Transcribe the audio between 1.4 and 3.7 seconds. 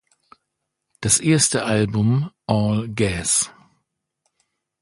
Album "All Gas.